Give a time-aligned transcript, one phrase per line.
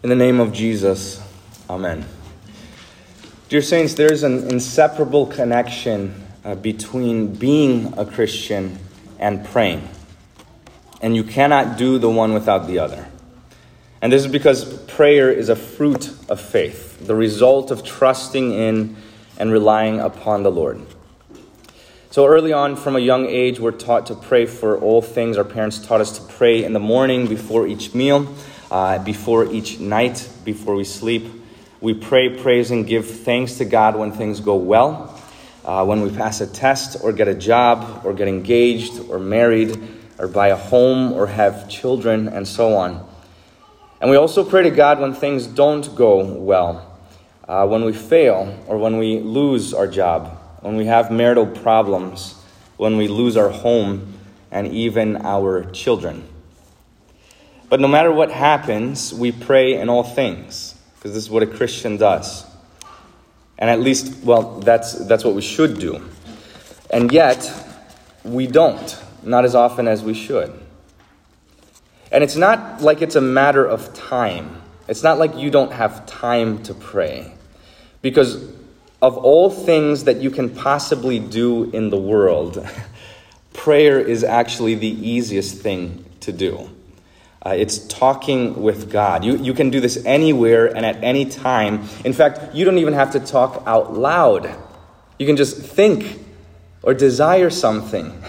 [0.00, 1.20] In the name of Jesus,
[1.68, 2.04] Amen.
[3.48, 8.78] Dear Saints, there's an inseparable connection uh, between being a Christian
[9.18, 9.88] and praying.
[11.02, 13.08] And you cannot do the one without the other.
[14.00, 18.96] And this is because prayer is a fruit of faith, the result of trusting in
[19.36, 20.80] and relying upon the Lord.
[22.12, 25.36] So, early on, from a young age, we're taught to pray for all things.
[25.36, 28.32] Our parents taught us to pray in the morning before each meal
[28.70, 31.26] uh, before each night, before we sleep.
[31.80, 35.20] We pray, praise, and give thanks to God when things go well,
[35.64, 39.78] uh, when we pass a test, or get a job, or get engaged, or married,
[40.18, 43.08] or buy a home, or have children, and so on.
[44.00, 46.98] And we also pray to God when things don't go well,
[47.46, 52.34] uh, when we fail, or when we lose our job, when we have marital problems,
[52.76, 54.14] when we lose our home,
[54.50, 56.26] and even our children.
[57.68, 61.46] But no matter what happens, we pray in all things, because this is what a
[61.46, 62.46] Christian does.
[63.58, 66.08] And at least, well, that's, that's what we should do.
[66.90, 67.50] And yet,
[68.24, 70.52] we don't, not as often as we should.
[72.10, 74.62] And it's not like it's a matter of time.
[74.86, 77.34] It's not like you don't have time to pray.
[78.00, 78.42] Because
[79.02, 82.66] of all things that you can possibly do in the world,
[83.52, 86.70] prayer is actually the easiest thing to do.
[87.48, 89.24] Uh, it's talking with God.
[89.24, 91.88] You, you can do this anywhere and at any time.
[92.04, 94.54] In fact, you don't even have to talk out loud.
[95.18, 96.22] You can just think
[96.82, 98.22] or desire something,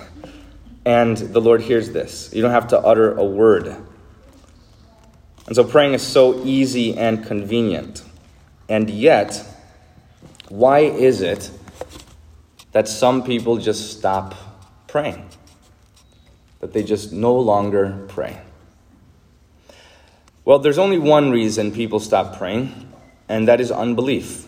[0.85, 2.31] and the Lord hears this.
[2.33, 3.67] You don't have to utter a word.
[5.47, 8.03] And so praying is so easy and convenient.
[8.69, 9.45] And yet,
[10.47, 11.51] why is it
[12.71, 14.33] that some people just stop
[14.87, 15.27] praying?
[16.61, 18.43] That they just no longer pray?
[20.49, 22.91] Well, there's only one reason people stop praying,
[23.27, 24.47] and that is unbelief.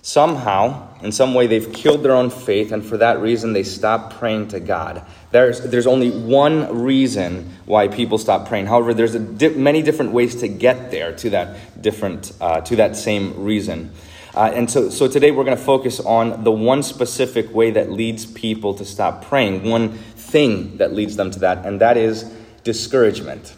[0.00, 4.14] Somehow, in some way, they've killed their own faith, and for that reason, they stop
[4.14, 5.04] praying to God.
[5.32, 8.66] There's, there's only one reason why people stop praying.
[8.66, 12.94] However, there's di- many different ways to get there to that different, uh, to that
[12.94, 13.90] same reason.
[14.36, 17.90] Uh, and so, so today we're going to focus on the one specific way that
[17.90, 22.22] leads people to stop praying, one thing that leads them to that, and that is
[22.62, 23.56] discouragement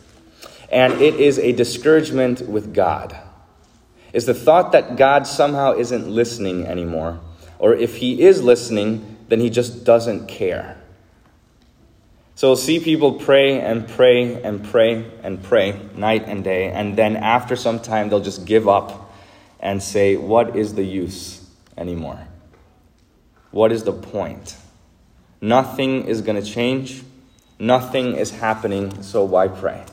[0.75, 3.17] and it is a discouragement with God.
[4.13, 7.21] Is the thought that God somehow isn't listening anymore,
[7.61, 10.77] or if He is listening, then He just doesn't care.
[12.35, 16.97] So we'll see people pray and pray and pray and pray night and day, and
[16.97, 19.15] then after some time, they'll just give up
[19.61, 21.49] and say, What is the use
[21.79, 22.27] anymore?
[23.53, 24.57] What is the point?
[25.41, 27.05] Nothing is going to change,
[27.61, 29.85] nothing is happening, so why pray?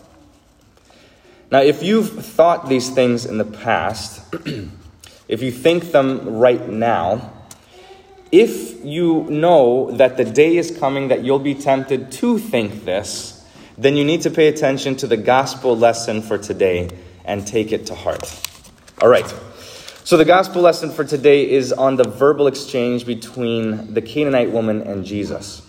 [1.51, 4.23] Now, if you've thought these things in the past,
[5.27, 7.33] if you think them right now,
[8.31, 13.45] if you know that the day is coming that you'll be tempted to think this,
[13.77, 16.89] then you need to pay attention to the gospel lesson for today
[17.25, 18.33] and take it to heart.
[19.01, 19.27] All right.
[20.05, 24.81] So, the gospel lesson for today is on the verbal exchange between the Canaanite woman
[24.83, 25.61] and Jesus.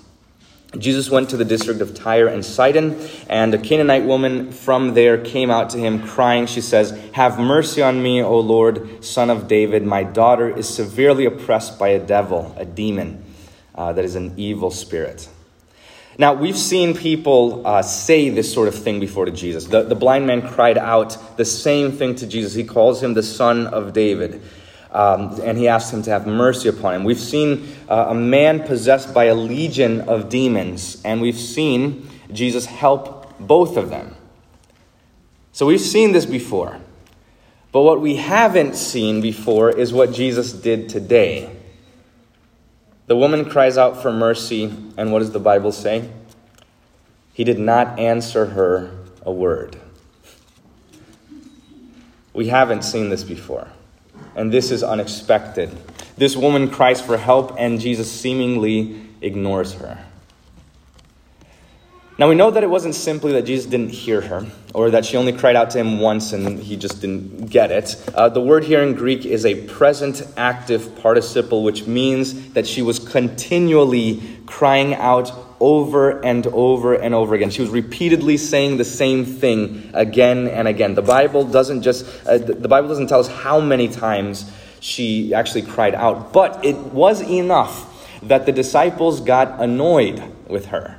[0.79, 5.19] Jesus went to the district of Tyre and Sidon, and a Canaanite woman from there
[5.19, 6.47] came out to him crying.
[6.47, 9.85] She says, Have mercy on me, O Lord, son of David.
[9.85, 13.23] My daughter is severely oppressed by a devil, a demon,
[13.75, 15.29] uh, that is an evil spirit.
[16.19, 19.67] Now, we've seen people uh, say this sort of thing before to Jesus.
[19.67, 22.55] The, the blind man cried out the same thing to Jesus.
[22.55, 24.41] He calls him the son of David.
[24.93, 27.05] Um, and he asks him to have mercy upon him.
[27.05, 32.67] We've seen uh, a man possessed by a legion of demons, and we've seen Jesus
[32.67, 34.15] help both of them.
[35.53, 36.79] So we've seen this before.
[37.73, 41.57] But what we haven't seen before is what Jesus did today.
[43.07, 44.65] The woman cries out for mercy,
[44.99, 46.11] and what does the Bible say?
[47.33, 49.79] He did not answer her a word.
[52.35, 53.69] We haven't seen this before
[54.35, 55.71] and this is unexpected.
[56.17, 60.05] This woman cries for help, and Jesus seemingly ignores her.
[62.19, 65.17] Now, we know that it wasn't simply that Jesus didn't hear her, or that she
[65.17, 67.97] only cried out to him once and he just didn't get it.
[68.15, 72.83] Uh, the word here in Greek is a present active participle, which means that she
[72.83, 77.49] was continually crying out over and over and over again.
[77.51, 80.95] She was repeatedly saying the same thing again and again.
[80.97, 84.51] The Bible doesn't just uh, the Bible doesn't tell us how many times
[84.81, 87.89] she actually cried out, but it was enough
[88.25, 90.99] that the disciples got annoyed with her.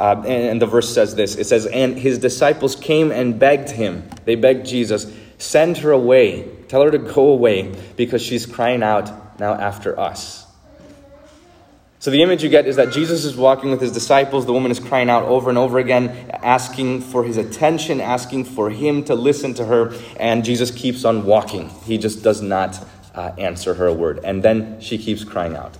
[0.00, 3.70] Uh, and, and the verse says this it says, And his disciples came and begged
[3.70, 4.10] him.
[4.24, 6.48] They begged Jesus, Send her away.
[6.66, 10.39] Tell her to go away because she's crying out now after us.
[12.00, 14.46] So the image you get is that Jesus is walking with his disciples.
[14.46, 18.70] The woman is crying out over and over again, asking for his attention, asking for
[18.70, 19.92] him to listen to her.
[20.18, 21.68] And Jesus keeps on walking.
[21.84, 22.82] He just does not
[23.14, 24.20] uh, answer her a word.
[24.24, 25.76] And then she keeps crying out.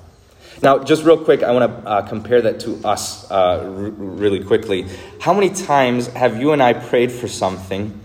[0.63, 4.45] Now, just real quick, I want to uh, compare that to us uh, r- really
[4.45, 4.85] quickly.
[5.23, 7.99] How many times have you and I prayed for something?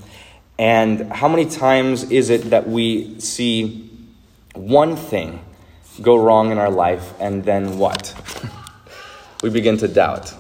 [0.58, 3.92] And how many times is it that we see
[4.54, 5.42] one thing
[6.02, 8.14] go wrong in our life, and then what?
[9.44, 10.34] we begin to doubt.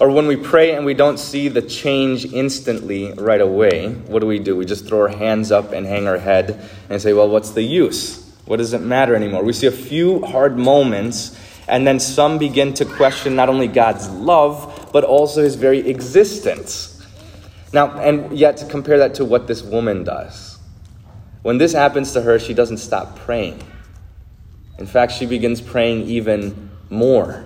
[0.00, 4.26] Or when we pray and we don't see the change instantly right away, what do
[4.26, 4.56] we do?
[4.56, 7.62] We just throw our hands up and hang our head and say, well, what's the
[7.62, 8.24] use?
[8.44, 9.42] What does it matter anymore?
[9.42, 11.36] We see a few hard moments,
[11.66, 16.94] and then some begin to question not only God's love, but also his very existence.
[17.72, 20.58] Now, and yet to compare that to what this woman does.
[21.42, 23.62] When this happens to her, she doesn't stop praying.
[24.78, 27.44] In fact, she begins praying even more.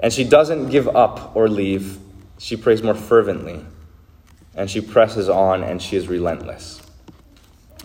[0.00, 1.98] And she doesn't give up or leave.
[2.38, 3.64] She prays more fervently.
[4.54, 6.80] And she presses on and she is relentless.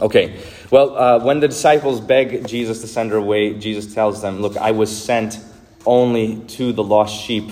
[0.02, 0.40] Okay,
[0.72, 4.56] well, uh, when the disciples beg Jesus to send her away, Jesus tells them, Look,
[4.56, 5.40] I was sent
[5.86, 7.50] only to the lost sheep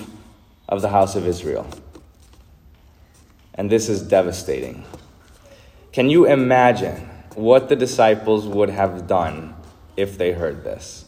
[0.68, 1.66] of the house of Israel.
[3.54, 4.84] And this is devastating.
[5.92, 6.96] Can you imagine
[7.34, 9.54] what the disciples would have done
[9.98, 11.04] if they heard this.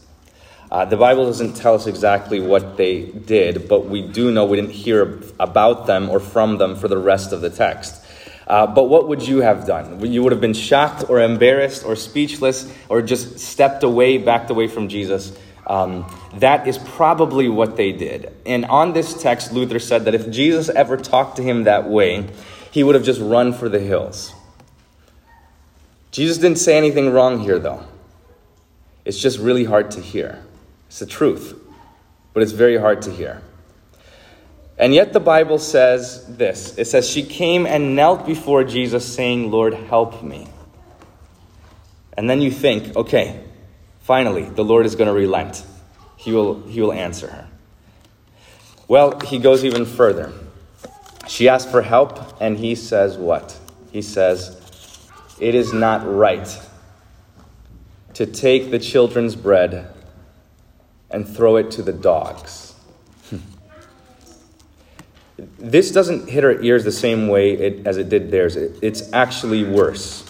[0.69, 4.57] Uh, the Bible doesn't tell us exactly what they did, but we do know we
[4.57, 8.05] didn't hear about them or from them for the rest of the text.
[8.47, 10.05] Uh, but what would you have done?
[10.05, 14.67] You would have been shocked or embarrassed or speechless or just stepped away, backed away
[14.67, 15.37] from Jesus.
[15.67, 16.05] Um,
[16.35, 18.33] that is probably what they did.
[18.45, 22.29] And on this text, Luther said that if Jesus ever talked to him that way,
[22.71, 24.33] he would have just run for the hills.
[26.11, 27.85] Jesus didn't say anything wrong here, though.
[29.05, 30.43] It's just really hard to hear.
[30.87, 31.59] It's the truth,
[32.33, 33.41] but it's very hard to hear.
[34.77, 39.51] And yet the Bible says this it says, She came and knelt before Jesus, saying,
[39.51, 40.47] Lord, help me.
[42.13, 43.43] And then you think, okay,
[44.01, 45.63] finally, the Lord is going to relent.
[46.17, 47.47] He will, he will answer her.
[48.87, 50.33] Well, he goes even further.
[51.27, 53.57] She asks for help, and he says, What?
[53.91, 54.59] He says,
[55.39, 56.47] It is not right
[58.21, 59.91] to take the children's bread
[61.09, 62.75] and throw it to the dogs.
[63.31, 63.37] Hmm.
[65.57, 68.55] this doesn't hit our ears the same way it, as it did theirs.
[68.55, 70.23] It, it's actually worse.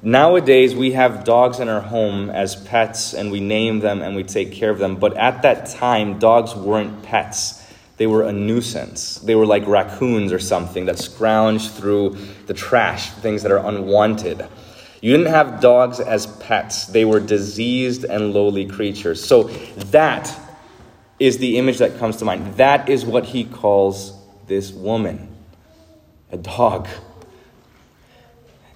[0.00, 4.22] Nowadays, we have dogs in our home as pets and we name them and we
[4.22, 4.94] take care of them.
[4.94, 7.66] But at that time, dogs weren't pets.
[7.96, 9.16] They were a nuisance.
[9.16, 14.46] They were like raccoons or something that scrounged through the trash, things that are unwanted.
[15.00, 19.24] You didn't have dogs as pets, they were diseased and lowly creatures.
[19.24, 20.38] So that
[21.18, 22.56] is the image that comes to mind.
[22.56, 24.12] That is what he calls
[24.46, 25.28] this woman
[26.32, 26.88] a dog.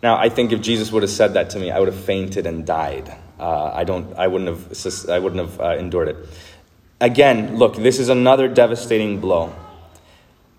[0.02, 2.46] Now, I think if Jesus would have said that to me, I would have fainted
[2.46, 3.14] and died.
[3.38, 4.14] Uh, I don't.
[4.16, 5.08] I wouldn't have.
[5.08, 6.16] I wouldn't have uh, endured it.
[7.00, 7.76] Again, look.
[7.76, 9.54] This is another devastating blow,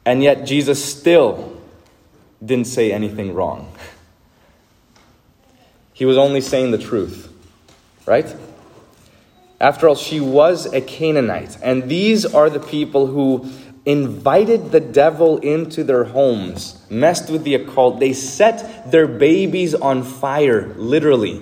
[0.03, 1.61] and yet Jesus still
[2.43, 3.71] didn't say anything wrong.
[5.95, 7.31] He was only saying the truth,
[8.05, 8.35] right?
[9.61, 11.57] After all, she was a Canaanite.
[11.63, 13.49] And these are the people who
[13.85, 18.01] invited the devil into their homes, messed with the occult.
[18.01, 21.41] They set their babies on fire, literally,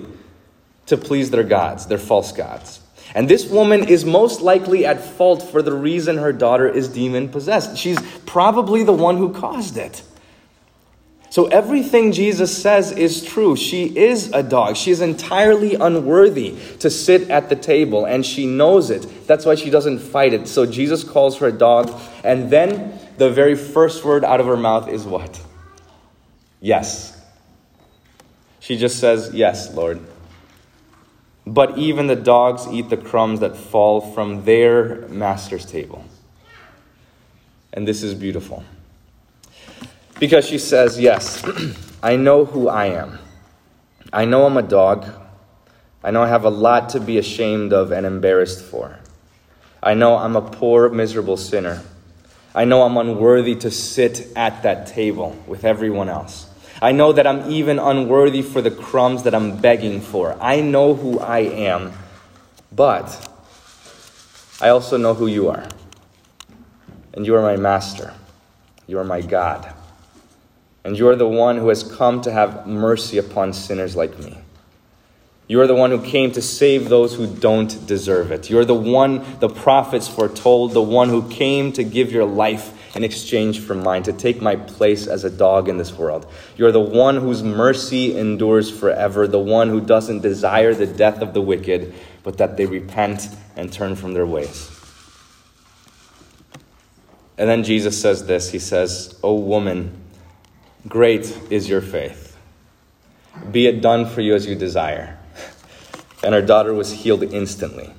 [0.86, 2.78] to please their gods, their false gods.
[3.12, 7.28] And this woman is most likely at fault for the reason her daughter is demon
[7.28, 7.76] possessed.
[7.76, 10.02] She's probably the one who caused it.
[11.34, 13.56] So everything Jesus says is true.
[13.56, 14.76] She is a dog.
[14.76, 19.26] She is entirely unworthy to sit at the table, and she knows it.
[19.26, 20.46] That's why she doesn't fight it.
[20.46, 21.90] So Jesus calls her a dog,
[22.22, 25.42] and then the very first word out of her mouth is what?
[26.60, 27.20] Yes.
[28.60, 30.00] She just says, Yes, Lord.
[31.44, 36.04] But even the dogs eat the crumbs that fall from their master's table.
[37.72, 38.62] And this is beautiful.
[40.24, 41.44] Because she says, Yes,
[42.02, 43.18] I know who I am.
[44.10, 45.04] I know I'm a dog.
[46.02, 48.98] I know I have a lot to be ashamed of and embarrassed for.
[49.82, 51.82] I know I'm a poor, miserable sinner.
[52.54, 56.46] I know I'm unworthy to sit at that table with everyone else.
[56.80, 60.38] I know that I'm even unworthy for the crumbs that I'm begging for.
[60.40, 61.92] I know who I am,
[62.72, 63.28] but
[64.58, 65.68] I also know who you are.
[67.12, 68.14] and you are my master.
[68.86, 69.74] You are my God.
[70.84, 74.38] And you are the one who has come to have mercy upon sinners like me.
[75.46, 78.48] You are the one who came to save those who don't deserve it.
[78.48, 83.04] You're the one the prophets foretold, the one who came to give your life in
[83.04, 86.26] exchange for mine, to take my place as a dog in this world.
[86.56, 91.34] You're the one whose mercy endures forever, the one who doesn't desire the death of
[91.34, 94.70] the wicked, but that they repent and turn from their ways.
[97.36, 100.03] And then Jesus says this He says, O woman,
[100.94, 102.36] great is your faith.
[103.50, 105.18] Be it done for you as you desire.
[106.22, 107.92] And her daughter was healed instantly.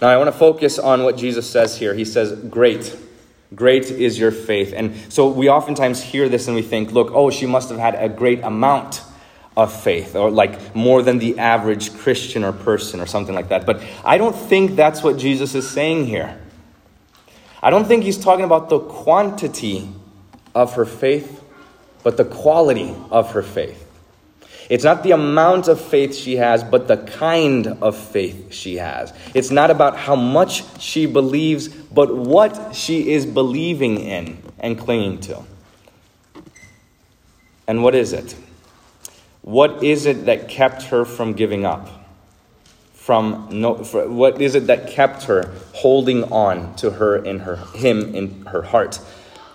[0.00, 1.92] Now, I want to focus on what Jesus says here.
[1.92, 2.96] He says, Great.
[3.54, 4.72] Great is your faith.
[4.74, 7.94] And so we oftentimes hear this and we think, look, oh, she must have had
[7.96, 9.02] a great amount
[9.58, 13.66] of faith, or like more than the average Christian or person, or something like that.
[13.66, 16.40] But I don't think that's what Jesus is saying here.
[17.62, 19.90] I don't think he's talking about the quantity
[20.56, 21.44] of her faith,
[22.02, 23.82] but the quality of her faith.
[24.68, 29.12] It's not the amount of faith she has, but the kind of faith she has.
[29.34, 35.20] It's not about how much she believes, but what she is believing in and clinging
[35.20, 35.44] to.
[37.68, 38.34] And what is it?
[39.42, 41.88] What is it that kept her from giving up?
[42.94, 48.14] From no, what is it that kept her holding on to her in her him
[48.14, 48.98] in her heart?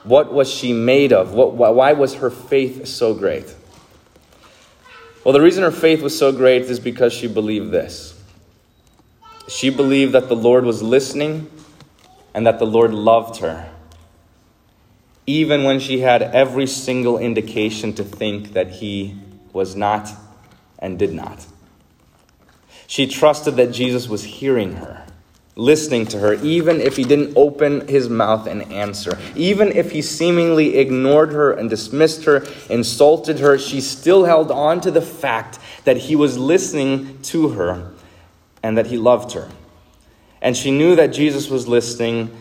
[0.04, 1.34] What was she made of?
[1.34, 3.56] What, why was her faith so great?
[5.24, 8.20] Well, the reason her faith was so great is because she believed this.
[9.48, 11.50] She believed that the Lord was listening
[12.34, 13.70] and that the Lord loved her,
[15.28, 19.16] even when she had every single indication to think that He
[19.54, 20.10] was not
[20.80, 21.46] and did not.
[22.88, 25.01] She trusted that Jesus was hearing her
[25.56, 29.18] listening to her, even if he didn't open his mouth and answer.
[29.36, 34.82] Even if he seemingly ignored her and dismissed her, insulted her, she still held on
[34.82, 37.92] to the fact that he was listening to her
[38.64, 39.50] and that he loved her.
[40.42, 42.36] And she knew that Jesus was listening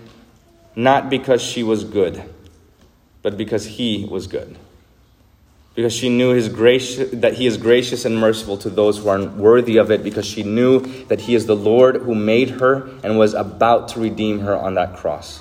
[0.76, 2.22] not because she was good,
[3.22, 4.56] but because he was good
[5.80, 9.25] because she knew his grace, that he is gracious and merciful to those who are
[9.25, 13.18] worthy of it, because she knew that he is the Lord who made her and
[13.18, 15.40] was about to redeem her on that cross.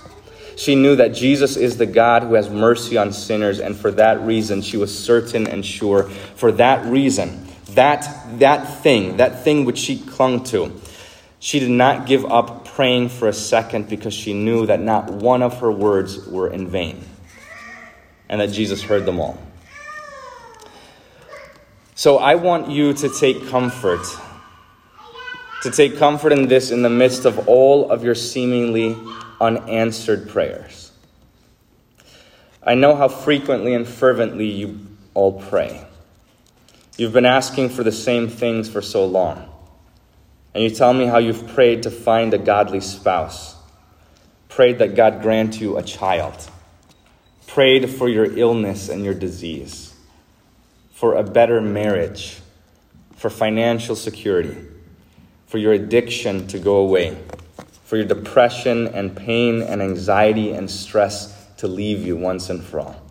[0.55, 4.22] She knew that Jesus is the God who has mercy on sinners, and for that
[4.22, 6.03] reason, she was certain and sure.
[6.03, 10.72] For that reason, that, that thing, that thing which she clung to,
[11.41, 15.43] she did not give up praying for a second because she knew that not one
[15.43, 17.03] of her words were in vain
[18.29, 19.38] and that Jesus heard them all.
[22.00, 24.00] So I want you to take comfort.
[25.63, 28.96] To take comfort in this in the midst of all of your seemingly
[29.41, 30.94] unanswered prayers.
[32.63, 34.79] I know how frequently and fervently you
[35.13, 35.86] all pray.
[36.98, 39.50] You've been asking for the same things for so long.
[40.53, 43.58] And you tell me how you've prayed to find a godly spouse,
[44.48, 46.50] prayed that God grant you a child,
[47.46, 49.88] prayed for your illness and your disease
[51.00, 52.41] for a better marriage,
[53.15, 54.58] for financial security,
[55.48, 57.18] for your addiction to go away,
[57.86, 62.82] for your depression and pain and anxiety and stress to leave you once and for
[62.82, 63.01] all.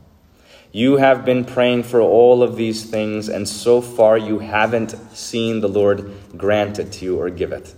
[0.70, 5.62] You have been praying for all of these things, and so far you haven't seen
[5.62, 7.74] the Lord grant it to you or give it.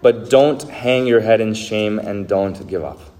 [0.00, 3.11] But don't hang your head in shame and don't give up.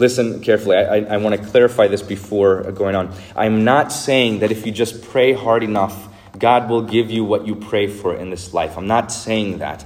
[0.00, 0.78] Listen carefully.
[0.78, 3.14] I, I, I want to clarify this before going on.
[3.36, 7.46] I'm not saying that if you just pray hard enough, God will give you what
[7.46, 8.78] you pray for in this life.
[8.78, 9.84] I'm not saying that.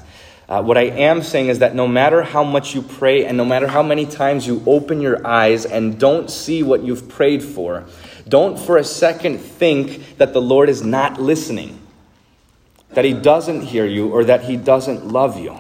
[0.49, 3.45] Uh, what I am saying is that no matter how much you pray and no
[3.45, 7.85] matter how many times you open your eyes and don't see what you've prayed for,
[8.29, 11.81] don't for a second think that the Lord is not listening,
[12.91, 15.59] that He doesn't hear you, or that He doesn't love you.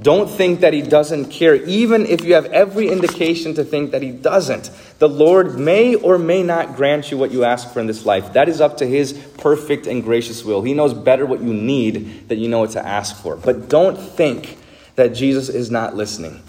[0.00, 4.02] Don't think that He doesn't care, even if you have every indication to think that
[4.02, 4.70] He doesn't.
[4.98, 8.32] The Lord may or may not grant you what you ask for in this life.
[8.32, 10.62] That is up to His perfect and gracious will.
[10.62, 13.36] He knows better what you need than you know what to ask for.
[13.36, 14.58] But don't think
[14.96, 16.42] that Jesus is not listening,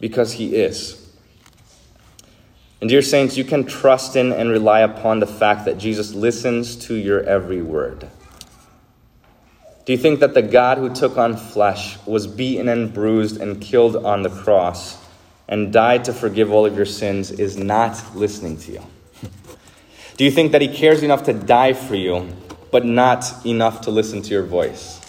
[0.00, 0.98] because He is.
[2.80, 6.74] And, dear saints, you can trust in and rely upon the fact that Jesus listens
[6.86, 8.08] to your every word.
[9.84, 13.60] Do you think that the God who took on flesh was beaten and bruised and
[13.60, 14.96] killed on the cross
[15.48, 18.82] and died to forgive all of your sins is not listening to you?
[20.16, 22.28] Do you think that he cares enough to die for you,
[22.70, 25.00] but not enough to listen to your voice?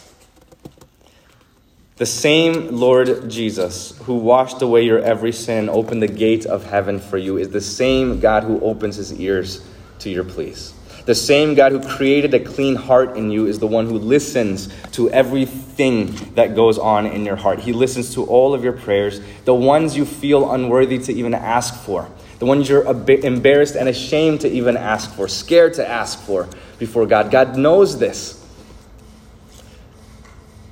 [1.97, 6.99] The same Lord Jesus who washed away your every sin opened the gate of heaven
[6.99, 9.63] for you is the same God who opens his ears
[9.99, 10.73] to your pleas.
[11.05, 14.69] The same God who created a clean heart in you is the one who listens
[14.93, 17.59] to everything that goes on in your heart.
[17.59, 21.75] He listens to all of your prayers, the ones you feel unworthy to even ask
[21.83, 26.47] for, the ones you're embarrassed and ashamed to even ask for, scared to ask for
[26.79, 27.31] before God.
[27.31, 28.39] God knows this.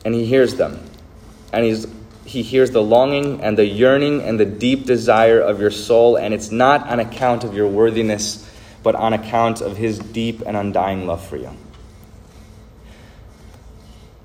[0.05, 0.79] And He hears them.
[1.51, 1.85] And he's,
[2.23, 6.15] He hears the longing and the yearning and the deep desire of your soul.
[6.15, 8.47] And it's not on account of your worthiness
[8.83, 11.51] but on account of his deep and undying love for you.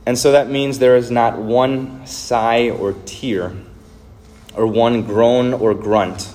[0.07, 3.55] And so that means there is not one sigh or tear,
[4.55, 6.33] or one groan or grunt,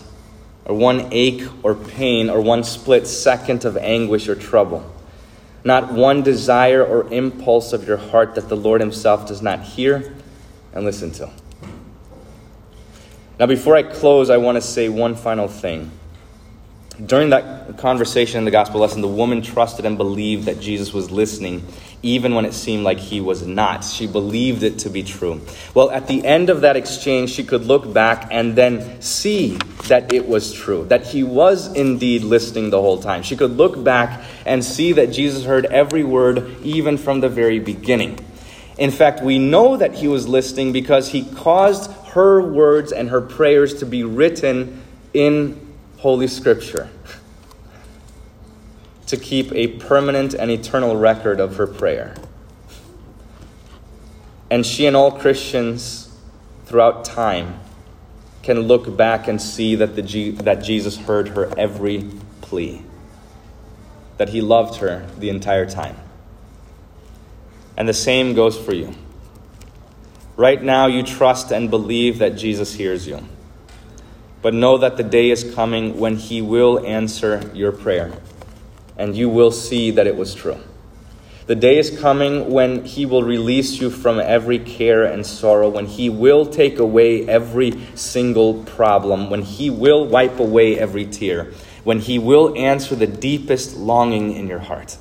[0.65, 4.91] or one ache or pain, or one split second of anguish or trouble.
[5.63, 10.15] Not one desire or impulse of your heart that the Lord Himself does not hear
[10.73, 11.29] and listen to.
[13.39, 15.91] Now, before I close, I want to say one final thing.
[17.03, 21.09] During that conversation in the gospel lesson, the woman trusted and believed that Jesus was
[21.09, 21.65] listening,
[22.03, 23.83] even when it seemed like he was not.
[23.83, 25.41] She believed it to be true.
[25.73, 30.13] Well, at the end of that exchange, she could look back and then see that
[30.13, 33.23] it was true, that he was indeed listening the whole time.
[33.23, 37.59] She could look back and see that Jesus heard every word, even from the very
[37.59, 38.19] beginning.
[38.77, 43.21] In fact, we know that he was listening because he caused her words and her
[43.21, 45.70] prayers to be written in
[46.01, 46.89] Holy Scripture
[49.05, 52.15] to keep a permanent and eternal record of her prayer.
[54.49, 56.11] And she and all Christians
[56.65, 57.59] throughout time
[58.41, 62.09] can look back and see that, the, that Jesus heard her every
[62.41, 62.81] plea,
[64.17, 65.97] that he loved her the entire time.
[67.77, 68.95] And the same goes for you.
[70.35, 73.23] Right now, you trust and believe that Jesus hears you.
[74.41, 78.11] But know that the day is coming when He will answer your prayer,
[78.97, 80.57] and you will see that it was true.
[81.47, 85.85] The day is coming when He will release you from every care and sorrow, when
[85.85, 91.51] He will take away every single problem, when He will wipe away every tear,
[91.83, 94.97] when He will answer the deepest longing in your heart.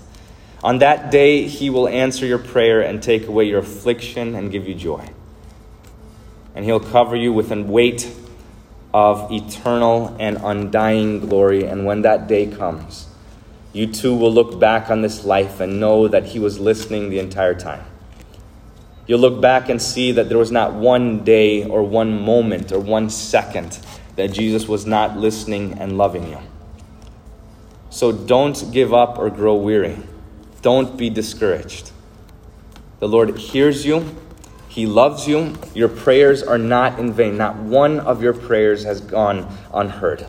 [0.62, 4.67] On that day, He will answer your prayer and take away your affliction and give
[4.69, 5.09] you joy.
[6.55, 8.11] And He'll cover you with a weight
[8.92, 11.64] of eternal and undying glory.
[11.64, 13.09] And when that day comes,
[13.72, 17.18] you too will look back on this life and know that He was listening the
[17.18, 17.85] entire time.
[19.07, 22.79] You'll look back and see that there was not one day or one moment or
[22.79, 23.79] one second
[24.16, 26.38] that Jesus was not listening and loving you.
[27.90, 29.98] So don't give up or grow weary.
[30.62, 31.90] Don't be discouraged.
[33.00, 34.16] The Lord hears you
[34.71, 35.57] he loves you.
[35.75, 37.37] Your prayers are not in vain.
[37.37, 40.25] Not one of your prayers has gone unheard.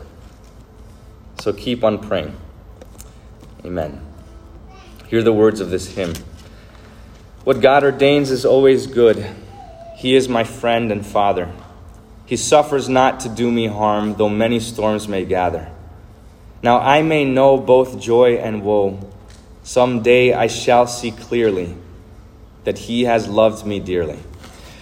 [1.40, 2.36] So keep on praying.
[3.64, 4.04] Amen.
[5.06, 6.14] Hear the words of this hymn.
[7.44, 9.24] What God ordains is always good.
[9.96, 11.48] He is my friend and father.
[12.26, 15.70] He suffers not to do me harm, though many storms may gather.
[16.64, 19.08] Now I may know both joy and woe.
[19.62, 21.76] Some day I shall see clearly
[22.64, 24.18] that He has loved me dearly.